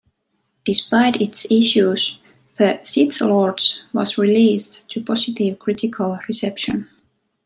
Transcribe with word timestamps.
Despite 0.65 1.21
its 1.21 1.45
issues, 1.51 2.17
"The 2.55 2.79
Sith 2.81 3.21
Lords" 3.21 3.83
was 3.93 4.17
released 4.17 4.83
to 4.89 5.03
positive 5.03 5.59
critical 5.59 6.17
reception. 6.27 6.89